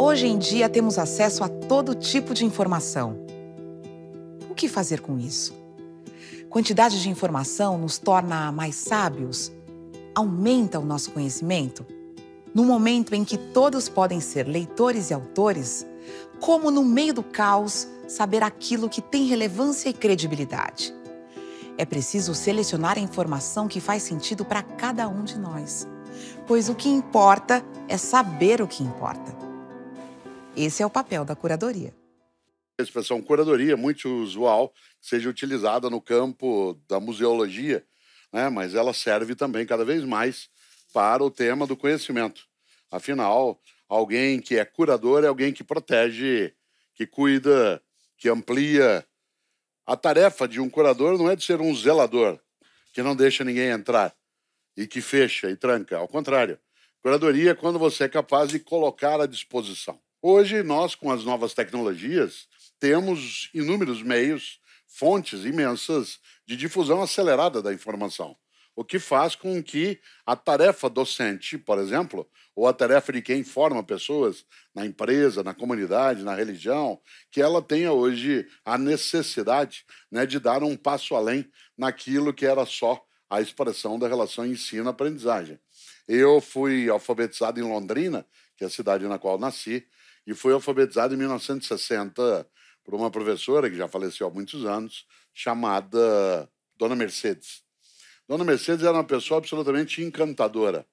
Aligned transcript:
Hoje 0.00 0.28
em 0.28 0.38
dia 0.38 0.68
temos 0.68 0.96
acesso 0.96 1.42
a 1.42 1.48
todo 1.48 1.92
tipo 1.92 2.32
de 2.32 2.44
informação. 2.44 3.18
O 4.48 4.54
que 4.54 4.68
fazer 4.68 5.00
com 5.00 5.18
isso? 5.18 5.52
Quantidade 6.48 7.02
de 7.02 7.10
informação 7.10 7.76
nos 7.76 7.98
torna 7.98 8.52
mais 8.52 8.76
sábios? 8.76 9.50
Aumenta 10.14 10.78
o 10.78 10.84
nosso 10.84 11.10
conhecimento? 11.10 11.84
No 12.54 12.62
momento 12.62 13.12
em 13.12 13.24
que 13.24 13.36
todos 13.36 13.88
podem 13.88 14.20
ser 14.20 14.46
leitores 14.46 15.10
e 15.10 15.14
autores, 15.14 15.84
como 16.38 16.70
no 16.70 16.84
meio 16.84 17.12
do 17.12 17.24
caos 17.24 17.88
saber 18.06 18.44
aquilo 18.44 18.88
que 18.88 19.02
tem 19.02 19.26
relevância 19.26 19.88
e 19.88 19.92
credibilidade? 19.92 20.94
É 21.76 21.84
preciso 21.84 22.36
selecionar 22.36 22.98
a 22.98 23.02
informação 23.02 23.66
que 23.66 23.80
faz 23.80 24.04
sentido 24.04 24.44
para 24.44 24.62
cada 24.62 25.08
um 25.08 25.24
de 25.24 25.36
nós, 25.36 25.88
pois 26.46 26.68
o 26.68 26.74
que 26.76 26.88
importa 26.88 27.64
é 27.88 27.96
saber 27.96 28.62
o 28.62 28.68
que 28.68 28.84
importa. 28.84 29.47
Esse 30.60 30.82
é 30.82 30.86
o 30.86 30.90
papel 30.90 31.24
da 31.24 31.36
curadoria. 31.36 31.94
A 32.76 32.82
expressão 32.82 33.22
curadoria 33.22 33.74
é 33.74 33.76
muito 33.76 34.08
usual 34.08 34.74
seja 35.00 35.28
utilizada 35.28 35.88
no 35.88 36.00
campo 36.00 36.76
da 36.88 36.98
museologia, 36.98 37.86
né? 38.32 38.48
mas 38.48 38.74
ela 38.74 38.92
serve 38.92 39.36
também 39.36 39.64
cada 39.64 39.84
vez 39.84 40.02
mais 40.02 40.50
para 40.92 41.22
o 41.22 41.30
tema 41.30 41.64
do 41.64 41.76
conhecimento. 41.76 42.48
Afinal, 42.90 43.60
alguém 43.88 44.40
que 44.40 44.58
é 44.58 44.64
curador 44.64 45.22
é 45.22 45.28
alguém 45.28 45.52
que 45.52 45.62
protege, 45.62 46.52
que 46.92 47.06
cuida, 47.06 47.80
que 48.16 48.28
amplia. 48.28 49.06
A 49.86 49.96
tarefa 49.96 50.48
de 50.48 50.58
um 50.58 50.68
curador 50.68 51.16
não 51.16 51.30
é 51.30 51.36
de 51.36 51.44
ser 51.44 51.60
um 51.60 51.72
zelador, 51.72 52.36
que 52.92 53.00
não 53.00 53.14
deixa 53.14 53.44
ninguém 53.44 53.68
entrar 53.68 54.12
e 54.76 54.88
que 54.88 55.00
fecha 55.00 55.48
e 55.48 55.56
tranca. 55.56 55.98
Ao 55.98 56.08
contrário, 56.08 56.58
curadoria 57.00 57.52
é 57.52 57.54
quando 57.54 57.78
você 57.78 58.04
é 58.04 58.08
capaz 58.08 58.50
de 58.50 58.58
colocar 58.58 59.20
à 59.20 59.26
disposição. 59.26 60.00
Hoje, 60.20 60.62
nós, 60.62 60.94
com 60.94 61.10
as 61.10 61.24
novas 61.24 61.54
tecnologias, 61.54 62.48
temos 62.78 63.50
inúmeros 63.54 64.02
meios, 64.02 64.60
fontes 64.86 65.44
imensas 65.44 66.18
de 66.46 66.56
difusão 66.56 67.02
acelerada 67.02 67.62
da 67.62 67.72
informação 67.72 68.36
o 68.78 68.84
que 68.84 69.00
faz 69.00 69.34
com 69.34 69.60
que 69.60 70.00
a 70.24 70.36
tarefa 70.36 70.88
docente, 70.88 71.58
por 71.58 71.80
exemplo, 71.80 72.30
ou 72.54 72.68
a 72.68 72.72
tarefa 72.72 73.12
de 73.12 73.20
quem 73.20 73.42
forma 73.42 73.82
pessoas 73.82 74.44
na 74.72 74.86
empresa, 74.86 75.42
na 75.42 75.52
comunidade, 75.52 76.22
na 76.22 76.32
religião, 76.32 77.00
que 77.28 77.42
ela 77.42 77.60
tenha 77.60 77.90
hoje 77.90 78.46
a 78.64 78.78
necessidade 78.78 79.84
né, 80.08 80.24
de 80.24 80.38
dar 80.38 80.62
um 80.62 80.76
passo 80.76 81.16
além 81.16 81.50
naquilo 81.76 82.32
que 82.32 82.46
era 82.46 82.64
só 82.64 83.04
a 83.28 83.40
expressão 83.40 83.98
da 83.98 84.06
relação 84.06 84.46
ensino-aprendizagem. 84.46 85.58
Eu 86.06 86.40
fui 86.40 86.88
alfabetizado 86.88 87.58
em 87.58 87.64
Londrina, 87.64 88.24
que 88.56 88.62
é 88.62 88.68
a 88.68 88.70
cidade 88.70 89.08
na 89.08 89.18
qual 89.18 89.40
nasci, 89.40 89.84
e 90.28 90.34
fui 90.34 90.52
alfabetizado 90.52 91.14
em 91.14 91.16
1960 91.16 92.46
por 92.84 92.94
uma 92.94 93.10
professora 93.10 93.70
que 93.70 93.76
já 93.76 93.88
faleceu 93.88 94.26
há 94.26 94.30
muitos 94.30 94.66
anos, 94.66 95.06
chamada 95.32 96.46
Dona 96.76 96.94
Mercedes. 96.94 97.62
Dona 98.28 98.44
Mercedes 98.44 98.84
era 98.84 98.92
uma 98.92 99.04
pessoa 99.04 99.38
absolutamente 99.38 100.02
encantadora. 100.02 100.86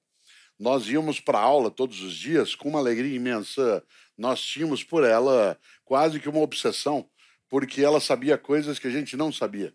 Nós 0.58 0.88
íamos 0.88 1.20
para 1.20 1.38
aula 1.38 1.70
todos 1.70 2.00
os 2.00 2.14
dias 2.14 2.54
com 2.54 2.70
uma 2.70 2.78
alegria 2.78 3.14
imensa. 3.14 3.84
Nós 4.16 4.40
tínhamos 4.40 4.82
por 4.82 5.04
ela 5.04 5.58
quase 5.84 6.18
que 6.18 6.30
uma 6.30 6.40
obsessão, 6.40 7.06
porque 7.46 7.82
ela 7.82 8.00
sabia 8.00 8.38
coisas 8.38 8.78
que 8.78 8.86
a 8.86 8.90
gente 8.90 9.18
não 9.18 9.30
sabia. 9.30 9.74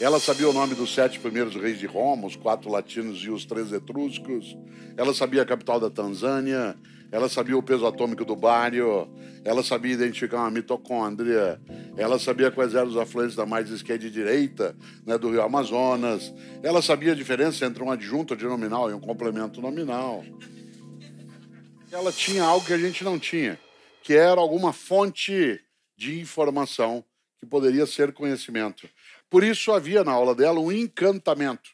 Ela 0.00 0.20
sabia 0.20 0.48
o 0.48 0.52
nome 0.52 0.74
dos 0.74 0.94
sete 0.94 1.18
primeiros 1.18 1.54
reis 1.54 1.78
de 1.78 1.86
Roma, 1.86 2.26
os 2.26 2.36
quatro 2.36 2.70
latinos 2.70 3.20
e 3.20 3.30
os 3.30 3.44
três 3.44 3.72
etruscos. 3.72 4.56
Ela 4.96 5.14
sabia 5.14 5.42
a 5.42 5.46
capital 5.46 5.80
da 5.80 5.90
Tanzânia 5.90 6.76
ela 7.10 7.28
sabia 7.28 7.56
o 7.56 7.62
peso 7.62 7.86
atômico 7.86 8.24
do 8.24 8.34
bário, 8.34 9.08
ela 9.44 9.62
sabia 9.62 9.92
identificar 9.92 10.38
uma 10.38 10.50
mitocôndria, 10.50 11.60
ela 11.96 12.18
sabia 12.18 12.50
quais 12.50 12.74
eram 12.74 12.88
os 12.88 12.96
afluentes 12.96 13.36
da 13.36 13.46
margem 13.46 13.74
esquerda 13.74 14.06
e 14.06 14.10
direita 14.10 14.76
né, 15.04 15.16
do 15.16 15.30
rio 15.30 15.42
Amazonas, 15.42 16.34
ela 16.62 16.82
sabia 16.82 17.12
a 17.12 17.14
diferença 17.14 17.64
entre 17.64 17.82
um 17.82 17.90
adjunto 17.90 18.34
nominal 18.36 18.90
e 18.90 18.94
um 18.94 19.00
complemento 19.00 19.60
nominal. 19.60 20.24
Ela 21.90 22.10
tinha 22.10 22.44
algo 22.44 22.66
que 22.66 22.72
a 22.72 22.78
gente 22.78 23.04
não 23.04 23.18
tinha, 23.18 23.58
que 24.02 24.14
era 24.14 24.40
alguma 24.40 24.72
fonte 24.72 25.60
de 25.96 26.20
informação 26.20 27.04
que 27.38 27.46
poderia 27.46 27.86
ser 27.86 28.12
conhecimento. 28.12 28.88
Por 29.28 29.42
isso 29.42 29.72
havia 29.72 30.04
na 30.04 30.12
aula 30.12 30.34
dela 30.34 30.60
um 30.60 30.70
encantamento. 30.70 31.70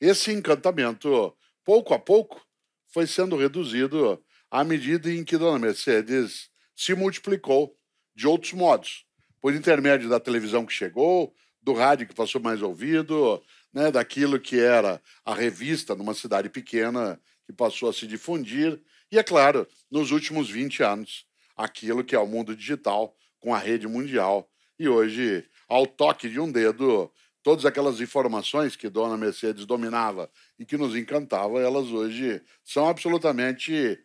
Esse 0.00 0.32
encantamento, 0.32 1.34
pouco 1.64 1.94
a 1.94 1.98
pouco, 1.98 2.44
foi 2.88 3.06
sendo 3.06 3.36
reduzido 3.36 4.22
à 4.50 4.64
medida 4.64 5.12
em 5.12 5.24
que 5.24 5.36
Dona 5.36 5.58
Mercedes 5.58 6.50
se 6.74 6.94
multiplicou 6.94 7.74
de 8.14 8.26
outros 8.26 8.52
modos, 8.52 9.04
por 9.40 9.54
intermédio 9.54 10.08
da 10.08 10.20
televisão 10.20 10.64
que 10.64 10.72
chegou, 10.72 11.34
do 11.62 11.72
rádio 11.72 12.06
que 12.06 12.14
passou 12.14 12.40
mais 12.40 12.62
ouvido, 12.62 13.42
né, 13.72 13.90
daquilo 13.90 14.40
que 14.40 14.58
era 14.58 15.02
a 15.24 15.34
revista 15.34 15.94
numa 15.94 16.14
cidade 16.14 16.48
pequena 16.48 17.20
que 17.46 17.52
passou 17.52 17.88
a 17.88 17.92
se 17.92 18.06
difundir, 18.06 18.80
e, 19.10 19.18
é 19.18 19.22
claro, 19.22 19.66
nos 19.90 20.10
últimos 20.10 20.50
20 20.50 20.82
anos, 20.82 21.24
aquilo 21.56 22.04
que 22.04 22.14
é 22.14 22.18
o 22.18 22.26
mundo 22.26 22.54
digital 22.54 23.16
com 23.40 23.54
a 23.54 23.58
rede 23.58 23.86
mundial. 23.88 24.50
E 24.78 24.86
hoje, 24.86 25.46
ao 25.68 25.86
toque 25.86 26.28
de 26.28 26.40
um 26.40 26.50
dedo, 26.50 27.12
todas 27.42 27.66
aquelas 27.66 28.00
informações 28.00 28.74
que 28.74 28.88
Dona 28.88 29.16
Mercedes 29.16 29.66
dominava 29.66 30.30
e 30.58 30.64
que 30.64 30.76
nos 30.76 30.96
encantava, 30.96 31.60
elas 31.60 31.88
hoje 31.88 32.42
são 32.64 32.88
absolutamente 32.88 33.98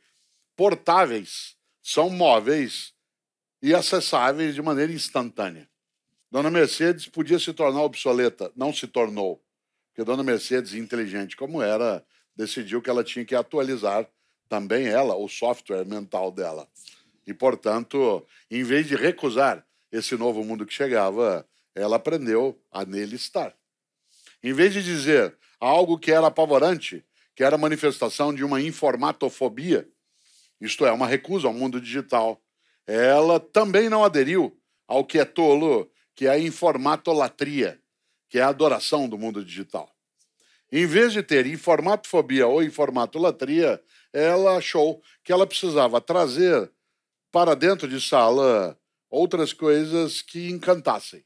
portáveis, 0.55 1.55
são 1.81 2.09
móveis 2.09 2.93
e 3.61 3.73
acessáveis 3.73 4.53
de 4.53 4.61
maneira 4.61 4.91
instantânea. 4.91 5.69
Dona 6.29 6.51
Mercedes 6.51 7.07
podia 7.07 7.39
se 7.39 7.53
tornar 7.53 7.81
obsoleta, 7.81 8.51
não 8.55 8.73
se 8.73 8.87
tornou, 8.87 9.43
porque 9.87 10.03
Dona 10.03 10.23
Mercedes, 10.23 10.73
inteligente 10.73 11.37
como 11.37 11.61
era, 11.61 12.05
decidiu 12.35 12.81
que 12.81 12.89
ela 12.89 13.03
tinha 13.03 13.23
que 13.23 13.35
atualizar 13.35 14.09
também 14.49 14.87
ela, 14.87 15.15
o 15.15 15.29
software 15.29 15.85
mental 15.85 16.31
dela. 16.31 16.67
E, 17.25 17.33
portanto, 17.33 18.25
em 18.49 18.63
vez 18.63 18.87
de 18.87 18.95
recusar 18.95 19.65
esse 19.91 20.17
novo 20.17 20.43
mundo 20.43 20.65
que 20.65 20.73
chegava, 20.73 21.47
ela 21.75 21.95
aprendeu 21.95 22.59
a 22.71 22.85
nele 22.85 23.15
estar. 23.15 23.55
Em 24.41 24.53
vez 24.53 24.73
de 24.73 24.83
dizer 24.83 25.37
algo 25.59 25.97
que 25.97 26.11
era 26.11 26.27
apavorante, 26.27 27.05
que 27.35 27.43
era 27.43 27.57
manifestação 27.57 28.33
de 28.33 28.43
uma 28.43 28.61
informatofobia, 28.61 29.87
isto 30.59 30.85
é, 30.85 30.91
uma 30.91 31.07
recusa 31.07 31.47
ao 31.47 31.53
mundo 31.53 31.79
digital, 31.79 32.41
ela 32.85 33.39
também 33.39 33.89
não 33.89 34.03
aderiu 34.03 34.57
ao 34.87 35.05
que 35.05 35.19
é 35.19 35.25
tolo, 35.25 35.89
que 36.15 36.27
é 36.27 36.31
a 36.31 36.39
informatolatria, 36.39 37.81
que 38.29 38.37
é 38.37 38.41
a 38.41 38.49
adoração 38.49 39.07
do 39.07 39.17
mundo 39.17 39.43
digital. 39.43 39.89
Em 40.71 40.85
vez 40.85 41.13
de 41.13 41.21
ter 41.21 41.45
informatofobia 41.45 42.47
ou 42.47 42.63
informatolatria, 42.63 43.81
ela 44.11 44.57
achou 44.57 45.01
que 45.23 45.31
ela 45.31 45.47
precisava 45.47 46.01
trazer 46.01 46.71
para 47.31 47.55
dentro 47.55 47.87
de 47.87 48.01
sala 48.01 48.77
outras 49.09 49.53
coisas 49.53 50.21
que 50.21 50.49
encantassem. 50.49 51.23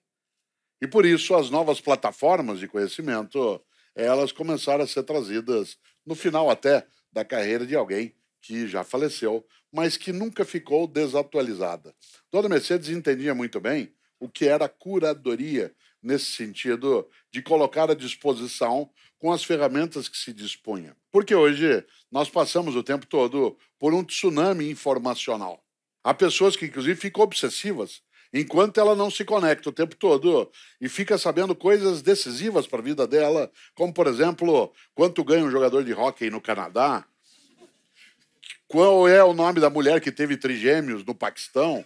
E 0.81 0.87
por 0.87 1.05
isso 1.05 1.35
as 1.35 1.49
novas 1.49 1.81
plataformas 1.81 2.59
de 2.59 2.67
conhecimento, 2.67 3.61
elas 3.95 4.31
começaram 4.31 4.83
a 4.83 4.87
ser 4.87 5.03
trazidas 5.03 5.77
no 6.05 6.15
final 6.15 6.49
até 6.49 6.85
da 7.11 7.25
carreira 7.25 7.65
de 7.65 7.75
alguém 7.75 8.13
que 8.41 8.67
já 8.67 8.83
faleceu, 8.83 9.45
mas 9.71 9.97
que 9.97 10.13
nunca 10.13 10.45
ficou 10.45 10.87
desatualizada. 10.87 11.93
Dona 12.31 12.47
Mercedes 12.47 12.89
entendia 12.89 13.33
muito 13.33 13.59
bem 13.59 13.91
o 14.19 14.29
que 14.29 14.47
era 14.47 14.69
curadoria, 14.69 15.73
nesse 16.01 16.25
sentido 16.25 17.07
de 17.31 17.41
colocar 17.41 17.89
à 17.89 17.93
disposição 17.93 18.89
com 19.17 19.31
as 19.31 19.43
ferramentas 19.43 20.07
que 20.07 20.17
se 20.17 20.31
dispunha. 20.31 20.95
Porque 21.11 21.33
hoje 21.33 21.83
nós 22.11 22.29
passamos 22.29 22.75
o 22.75 22.83
tempo 22.83 23.05
todo 23.05 23.57
por 23.79 23.93
um 23.93 24.03
tsunami 24.03 24.69
informacional. 24.69 25.63
Há 26.03 26.13
pessoas 26.13 26.55
que, 26.55 26.65
inclusive, 26.65 26.99
ficam 26.99 27.23
obsessivas 27.23 28.01
enquanto 28.33 28.79
ela 28.79 28.95
não 28.95 29.09
se 29.09 29.23
conecta 29.23 29.69
o 29.69 29.73
tempo 29.73 29.95
todo 29.95 30.51
e 30.79 30.89
fica 30.89 31.17
sabendo 31.17 31.55
coisas 31.55 32.01
decisivas 32.01 32.67
para 32.67 32.79
a 32.79 32.83
vida 32.83 33.07
dela, 33.07 33.51
como, 33.75 33.93
por 33.93 34.07
exemplo, 34.07 34.71
quanto 34.93 35.23
ganha 35.23 35.43
um 35.43 35.51
jogador 35.51 35.83
de 35.83 35.93
hóquei 35.93 36.29
no 36.29 36.41
Canadá, 36.41 37.05
qual 38.67 39.07
é 39.07 39.23
o 39.23 39.33
nome 39.33 39.61
da 39.61 39.69
mulher 39.69 40.01
que 40.01 40.11
teve 40.11 40.35
trigêmeos 40.35 41.05
no 41.05 41.15
Paquistão? 41.15 41.85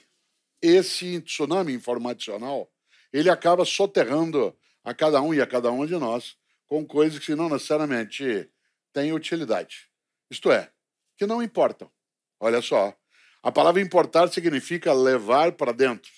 Esse 0.61 1.21
tsunami 1.21 1.73
informacional, 1.73 2.71
ele 3.13 3.29
acaba 3.29 3.65
soterrando 3.65 4.55
a 4.83 4.93
cada 4.93 5.21
um 5.21 5.33
e 5.33 5.41
a 5.41 5.47
cada 5.47 5.71
uma 5.71 5.85
de 5.85 5.95
nós 5.95 6.35
com 6.67 6.85
coisas 6.85 7.19
que 7.19 7.35
não 7.35 7.49
necessariamente 7.49 8.49
têm 8.93 9.13
utilidade. 9.13 9.89
Isto 10.29 10.51
é, 10.51 10.71
que 11.17 11.27
não 11.27 11.43
importam. 11.43 11.91
Olha 12.39 12.61
só, 12.61 12.95
a 13.43 13.51
palavra 13.51 13.81
importar 13.81 14.27
significa 14.29 14.93
levar 14.93 15.51
para 15.51 15.71
dentro, 15.71 16.11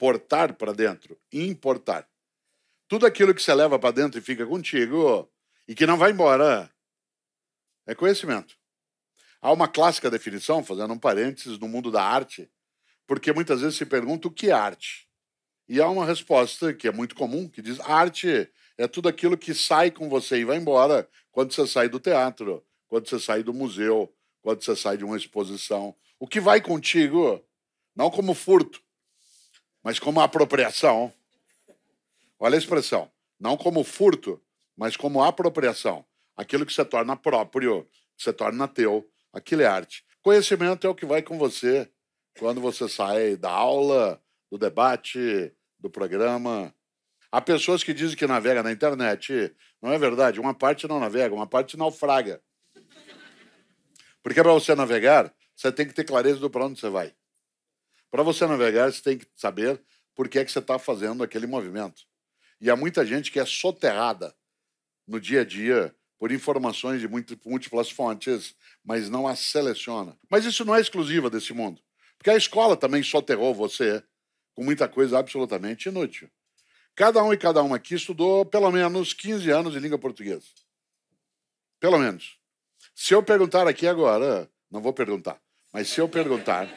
portar 0.00 0.54
para 0.54 0.72
dentro, 0.72 1.20
importar. 1.30 2.08
Tudo 2.88 3.04
aquilo 3.04 3.34
que 3.34 3.42
você 3.42 3.52
leva 3.52 3.78
para 3.78 3.90
dentro 3.90 4.18
e 4.18 4.22
fica 4.22 4.46
contigo 4.46 5.30
e 5.68 5.74
que 5.74 5.86
não 5.86 5.98
vai 5.98 6.10
embora 6.10 6.70
é 7.86 7.94
conhecimento. 7.94 8.56
Há 9.42 9.52
uma 9.52 9.68
clássica 9.68 10.10
definição, 10.10 10.64
fazendo 10.64 10.94
um 10.94 10.98
parênteses, 10.98 11.58
no 11.58 11.68
mundo 11.68 11.90
da 11.90 12.02
arte, 12.02 12.50
porque 13.06 13.30
muitas 13.30 13.60
vezes 13.60 13.76
se 13.76 13.84
pergunta 13.84 14.26
o 14.26 14.30
que 14.30 14.48
é 14.48 14.52
arte. 14.52 15.06
E 15.68 15.82
há 15.82 15.88
uma 15.88 16.06
resposta 16.06 16.72
que 16.72 16.88
é 16.88 16.92
muito 16.92 17.14
comum, 17.14 17.46
que 17.46 17.60
diz: 17.60 17.78
arte 17.80 18.50
é 18.78 18.88
tudo 18.88 19.06
aquilo 19.06 19.36
que 19.36 19.52
sai 19.52 19.90
com 19.90 20.08
você 20.08 20.38
e 20.38 20.46
vai 20.46 20.56
embora 20.56 21.06
quando 21.30 21.52
você 21.52 21.66
sai 21.66 21.90
do 21.90 22.00
teatro, 22.00 22.64
quando 22.88 23.06
você 23.06 23.20
sai 23.20 23.42
do 23.42 23.52
museu, 23.52 24.10
quando 24.40 24.64
você 24.64 24.74
sai 24.74 24.96
de 24.96 25.04
uma 25.04 25.18
exposição. 25.18 25.94
O 26.18 26.26
que 26.26 26.40
vai 26.40 26.60
contigo, 26.62 27.44
não 27.94 28.10
como 28.10 28.32
furto, 28.32 28.82
mas 29.82 29.98
como 29.98 30.20
apropriação. 30.20 31.12
Olha 32.38 32.54
a 32.54 32.58
expressão. 32.58 33.10
Não 33.38 33.56
como 33.56 33.84
furto, 33.84 34.40
mas 34.76 34.96
como 34.96 35.22
apropriação. 35.22 36.04
Aquilo 36.36 36.64
que 36.64 36.72
você 36.72 36.84
torna 36.84 37.16
próprio, 37.16 37.84
que 38.16 38.22
você 38.24 38.32
torna 38.32 38.68
teu, 38.68 39.08
aquilo 39.32 39.62
é 39.62 39.66
arte. 39.66 40.04
Conhecimento 40.22 40.86
é 40.86 40.90
o 40.90 40.94
que 40.94 41.06
vai 41.06 41.22
com 41.22 41.38
você 41.38 41.90
quando 42.38 42.60
você 42.60 42.88
sai 42.88 43.36
da 43.36 43.50
aula, 43.50 44.22
do 44.50 44.58
debate, 44.58 45.52
do 45.78 45.88
programa. 45.88 46.74
Há 47.32 47.40
pessoas 47.40 47.84
que 47.84 47.94
dizem 47.94 48.16
que 48.16 48.26
navega 48.26 48.62
na 48.62 48.72
internet. 48.72 49.54
Não 49.80 49.92
é 49.92 49.98
verdade. 49.98 50.40
Uma 50.40 50.54
parte 50.54 50.88
não 50.88 50.98
navega, 51.00 51.34
uma 51.34 51.46
parte 51.46 51.76
naufraga. 51.76 52.42
Porque 54.22 54.42
para 54.42 54.52
você 54.52 54.74
navegar, 54.74 55.32
você 55.54 55.72
tem 55.72 55.86
que 55.86 55.94
ter 55.94 56.04
clareza 56.04 56.38
do 56.38 56.50
para 56.50 56.66
onde 56.66 56.78
você 56.78 56.90
vai. 56.90 57.14
Para 58.10 58.22
você 58.22 58.46
navegar, 58.46 58.92
você 58.92 59.02
tem 59.02 59.18
que 59.18 59.26
saber 59.34 59.80
por 60.14 60.28
que, 60.28 60.38
é 60.38 60.44
que 60.44 60.50
você 60.50 60.58
está 60.58 60.78
fazendo 60.78 61.22
aquele 61.22 61.46
movimento. 61.46 62.02
E 62.60 62.68
há 62.68 62.76
muita 62.76 63.06
gente 63.06 63.30
que 63.30 63.40
é 63.40 63.46
soterrada 63.46 64.34
no 65.06 65.20
dia 65.20 65.42
a 65.42 65.44
dia 65.44 65.94
por 66.18 66.30
informações 66.30 67.00
de 67.00 67.08
múltiplas 67.08 67.90
fontes, 67.90 68.54
mas 68.84 69.08
não 69.08 69.26
as 69.26 69.38
seleciona. 69.38 70.18
Mas 70.28 70.44
isso 70.44 70.64
não 70.64 70.74
é 70.74 70.80
exclusiva 70.80 71.30
desse 71.30 71.54
mundo. 71.54 71.80
Porque 72.18 72.28
a 72.28 72.36
escola 72.36 72.76
também 72.76 73.02
soterrou 73.02 73.54
você 73.54 74.02
com 74.52 74.62
muita 74.62 74.86
coisa 74.86 75.18
absolutamente 75.18 75.88
inútil. 75.88 76.28
Cada 76.94 77.24
um 77.24 77.32
e 77.32 77.38
cada 77.38 77.62
uma 77.62 77.76
aqui 77.76 77.94
estudou 77.94 78.44
pelo 78.44 78.70
menos 78.70 79.14
15 79.14 79.50
anos 79.50 79.72
de 79.72 79.78
língua 79.78 79.98
portuguesa. 79.98 80.44
Pelo 81.78 81.98
menos. 81.98 82.38
Se 82.94 83.14
eu 83.14 83.22
perguntar 83.22 83.66
aqui 83.66 83.86
agora, 83.86 84.50
não 84.70 84.82
vou 84.82 84.92
perguntar, 84.92 85.40
mas 85.72 85.88
se 85.88 85.98
eu 85.98 86.08
perguntar 86.08 86.68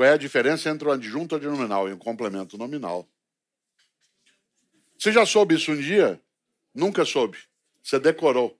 qual 0.00 0.08
é 0.08 0.14
a 0.14 0.16
diferença 0.16 0.70
entre 0.70 0.88
o 0.88 0.90
adjunto 0.90 1.34
adnominal 1.34 1.86
e 1.86 1.92
o 1.92 1.98
complemento 1.98 2.56
nominal, 2.56 3.06
você 4.98 5.12
já 5.12 5.26
soube 5.26 5.56
isso 5.56 5.72
um 5.72 5.76
dia? 5.76 6.18
Nunca 6.74 7.04
soube. 7.04 7.36
Você 7.82 8.00
decorou. 8.00 8.58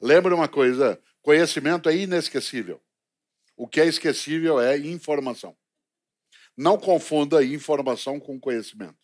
Lembra 0.00 0.32
uma 0.32 0.46
coisa: 0.46 1.02
conhecimento 1.22 1.88
é 1.88 1.96
inesquecível. 1.96 2.80
O 3.56 3.66
que 3.66 3.80
é 3.80 3.86
esquecível 3.86 4.60
é 4.60 4.78
informação. 4.78 5.56
Não 6.56 6.78
confunda 6.78 7.42
informação 7.42 8.20
com 8.20 8.38
conhecimento. 8.38 8.94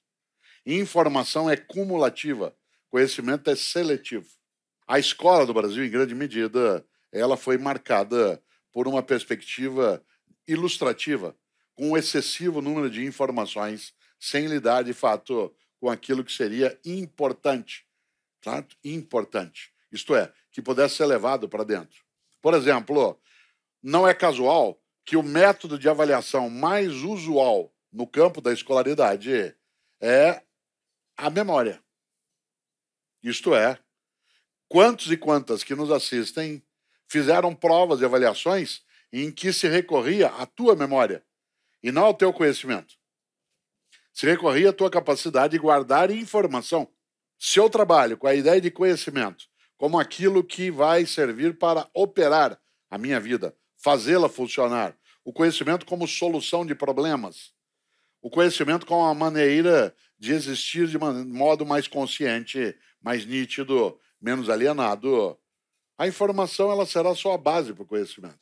Informação 0.65 1.51
é 1.51 1.57
cumulativa, 1.57 2.57
conhecimento 2.89 3.51
é 3.51 3.57
seletivo. 3.57 4.29
A 4.87 5.01
escola 5.01 5.45
do 5.45 5.53
Brasil, 5.53 5.85
em 5.85 5.91
grande 5.91 6.15
medida, 6.15 6.87
ela 7.11 7.37
foi 7.37 7.59
marcada 7.59 8.41
por 8.73 8.87
uma 8.87 9.03
perspectiva 9.03 10.01
ilustrativa, 10.47 11.37
com 11.75 11.91
um 11.91 11.97
excessivo 11.97 12.61
número 12.61 12.91
de 12.91 13.05
informações, 13.05 13.95
sem 14.19 14.47
lidar 14.47 14.83
de 14.83 14.93
fato 14.93 15.55
com 15.81 15.91
aquilo 15.91 16.25
que 16.25 16.33
seria 16.33 16.79
importante, 16.85 17.87
certo? 18.43 18.77
Importante. 18.85 19.73
Isto 19.91 20.15
é, 20.15 20.33
que 20.51 20.63
pudesse 20.63 20.97
ser 20.97 21.07
levado 21.07 21.49
para 21.49 21.65
dentro. 21.65 22.03
Por 22.41 22.55
exemplo, 22.55 23.21
não 23.83 24.07
é 24.07 24.15
casual 24.15 24.81
que 25.05 25.17
o 25.17 25.23
método 25.23 25.79
de 25.79 25.89
avaliação 25.89 26.49
mais 26.49 26.93
usual 26.93 27.73
no 27.93 28.07
campo 28.07 28.41
da 28.41 28.53
escolaridade 28.53 29.55
é 30.01 30.43
a 31.17 31.31
memória. 31.31 31.83
Isto 33.23 33.55
é, 33.55 33.79
Quantos 34.75 35.11
e 35.13 35.17
quantas 35.17 35.63
que 35.63 35.75
nos 35.75 35.91
assistem 35.91 36.61
fizeram 37.07 37.55
provas 37.55 38.01
e 38.01 38.05
avaliações 38.05 38.83
em 39.23 39.31
que 39.31 39.53
se 39.53 39.69
recorria 39.69 40.27
à 40.29 40.45
tua 40.45 40.75
memória 40.75 41.25
e 41.83 41.93
não 41.93 42.05
ao 42.05 42.15
teu 42.15 42.33
conhecimento? 42.33 42.95
Se 44.13 44.27
recorria 44.27 44.71
à 44.71 44.73
tua 44.73 44.91
capacidade 44.91 45.53
de 45.53 45.59
guardar 45.59 46.11
informação. 46.11 46.89
Se 47.39 47.61
eu 47.61 47.71
trabalho 47.71 48.17
com 48.17 48.27
a 48.27 48.35
ideia 48.35 48.61
de 48.61 48.71
conhecimento 48.71 49.47
como 49.77 49.99
aquilo 49.99 50.43
que 50.43 50.71
vai 50.71 51.05
servir 51.07 51.59
para 51.59 51.89
operar 51.93 52.61
a 52.91 52.99
minha 52.99 53.21
vida, 53.21 53.57
fazê-la 53.77 54.29
funcionar, 54.29 54.97
o 55.25 55.33
conhecimento 55.33 55.87
como 55.87 56.07
solução 56.07 56.65
de 56.65 56.75
problemas, 56.75 57.53
o 58.23 58.31
conhecimento 58.31 58.87
como 58.87 59.03
uma 59.03 59.15
maneira 59.15 59.95
de 60.19 60.33
existir 60.33 60.89
de 60.89 60.99
modo 60.99 61.67
mais 61.67 61.87
consciente, 61.87 62.77
mais 63.03 63.25
nítido, 63.27 63.99
menos 64.21 64.49
alienado, 64.49 65.39
a 65.99 66.07
informação 66.07 66.71
ela 66.71 66.87
será 66.87 67.15
só 67.15 67.33
a 67.33 67.39
base 67.39 67.73
para 67.73 67.83
o 67.83 67.87
conhecimento. 67.87 68.39